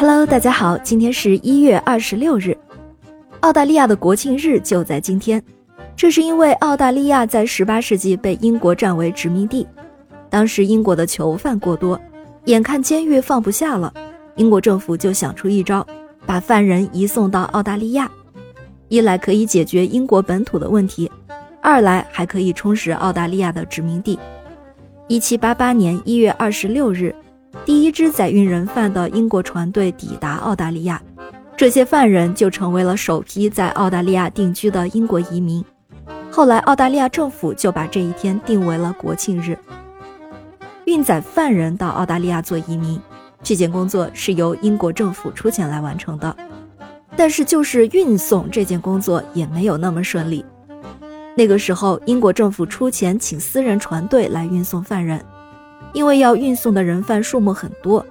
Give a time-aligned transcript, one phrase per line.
[0.00, 2.56] Hello，大家好，今天是一月二十六日，
[3.40, 5.42] 澳大利亚的国庆日就在今天。
[5.94, 9.68] 这是因为澳大利亚在十八世纪被英国占为殖民地，
[10.30, 12.00] 当时英国的囚犯过多，
[12.46, 13.92] 眼看监狱放不下了，
[14.36, 15.86] 英国政府就想出一招，
[16.24, 18.10] 把犯人移送到澳大利亚，
[18.88, 21.12] 一来可以解决英国本土的问题，
[21.60, 24.18] 二来还可以充实澳大利亚的殖民地。
[25.08, 27.14] 一七八八年一月二十六日。
[27.64, 31.00] 第一支载运人犯的英国船队抵达澳大利亚，
[31.56, 35.64] 这些犯人就成为了首批在澳大利亚定居的英国移民。
[36.30, 39.58] 后来，澳大利亚政府就把这一天定为了国庆日。
[40.84, 43.00] 运载犯人到澳大利亚做移民，
[43.42, 46.34] 这件工作是由英国政府出钱来完成的。
[47.16, 50.44] 但是，就是运送这件工作也没有那么顺利。
[51.36, 55.22] 那个时候，英国政府出钱请私人船队来运送犯人。
[55.92, 58.04] 因为要运送的人犯数目很多，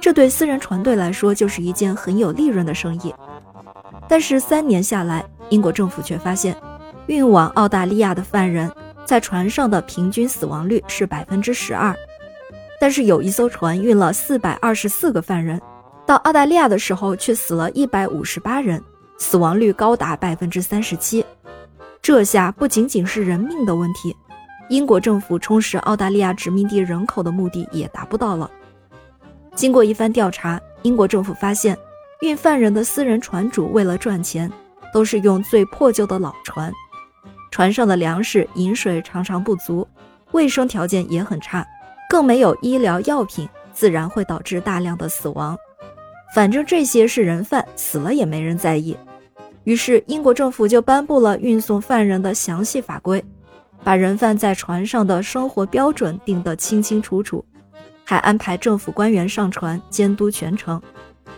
[0.00, 3.14] 这对私人船队来说就是一件很有利润的生意。
[4.08, 6.56] 但是三年下来，英国政府却发现，
[7.06, 8.70] 运往澳大利亚的犯人
[9.04, 11.94] 在船上的平均死亡率是百分之十二。
[12.80, 15.60] 但是有一艘船运了四百二十四个犯人，
[16.06, 18.82] 到澳大利亚的时候却死了一百五十八人，
[19.18, 21.24] 死亡率高达百分之三十七。
[22.00, 24.16] 这下不仅仅是人命的问题。
[24.70, 28.48] 英国政府充实澳大利亚殖民地人口的目的也达不到了。
[29.56, 31.76] 经过一番调查，英国政府发现，
[32.20, 34.48] 运犯人的私人船主为了赚钱，
[34.94, 36.72] 都是用最破旧的老船，
[37.50, 39.86] 船上的粮食、饮水常常不足，
[40.30, 41.66] 卫生条件也很差，
[42.08, 45.58] 更没有医疗药品，自然会导致大量的死亡。
[46.32, 48.96] 反正这些是人犯，死了也没人在意。
[49.64, 53.22] 于是，英国政府就颁布了运送犯人的详细法规。
[53.82, 57.44] 把人犯在船上的生活标准定得清清楚楚，
[58.04, 60.80] 还安排政府官员上船监督全程，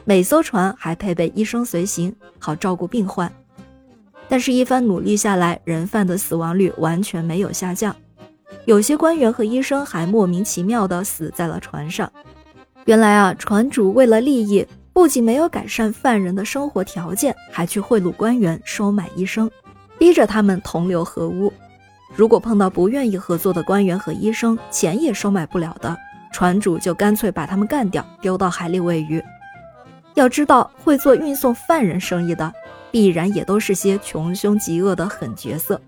[0.04, 3.32] 每艘船还配备医生随行，好照顾病患。
[4.28, 7.94] 但是，一番努力下来，人犯的死亡率完全没有下降，
[8.64, 12.10] 有些官员和医生还莫名其妙地死在了船上。
[12.86, 19.50] 原来啊，船主为了利益，不仅没有改善犯人的生活条件，还去贿赂官员收买医生，
[19.98, 21.52] 逼着他们同流合污。
[22.14, 25.96] 如果碰到不愿意合作的官员和医生，钱也收买不了的，
[26.30, 29.22] 船主就干脆把他们干掉，丢到海里喂鱼。
[30.14, 32.52] 要知道，会做运送犯人生意的，
[32.90, 35.80] 必然也都是些穷凶极恶的狠角色。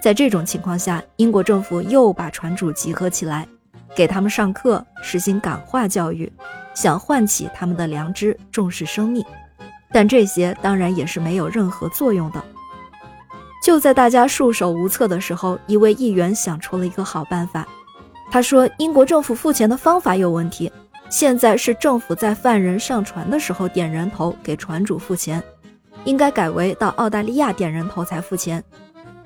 [0.00, 3.46] 在这种情况下，英国政府又把船主集合起来，
[3.94, 6.30] 给他们上课，实行感化教育，
[6.74, 9.24] 想唤起他们的良知，重视生命。
[9.92, 12.44] 但这些当然也是没有任何作用的。
[13.66, 17.66] 就在大家束手无策的时候，一位议员想出了一个好办法。
[18.30, 20.70] 他说：“英国政府付钱的方法有问题，
[21.10, 25.42] 现在是政府在犯人上船的时候点人头给船主付钱，
[26.04, 28.62] 应该改为到澳大利亚点人头才付钱。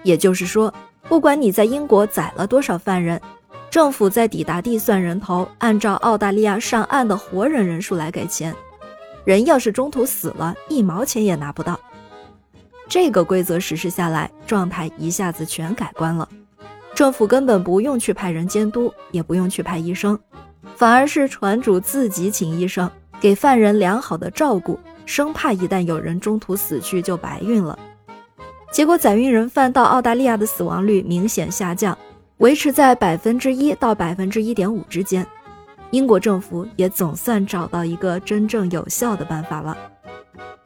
[0.05, 0.73] 也就是说，
[1.07, 3.21] 不管你在英国宰了多少犯人，
[3.69, 8.57] 政府在抵达地算人头，按照澳大利亚上岸的活人人数来给钱。
[9.23, 11.79] 人要是中途死了，一毛钱也拿不到。”
[12.91, 16.29] 这个规则实施下来，状态一下子全改观了。
[16.93, 20.19] 政府根本不用去派人监督，也不用去派医生，
[20.75, 22.91] 反而是船主自己请医生，
[23.21, 27.79] 给犯人良好的照顾，生怕一旦有人中途死去就白运了。
[28.73, 31.97] 结果载运人犯到澳大利亚的死亡率明显下降，
[32.39, 35.25] 维持在百分之一到百分之一点五之间。
[35.93, 39.79] 英国政府也总算找到一个真正有效的办法了。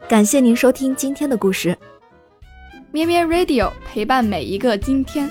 [0.08, 1.76] 感谢您收听今天的故事。
[2.94, 5.28] 咩咩 Radio 陪伴每一个今天。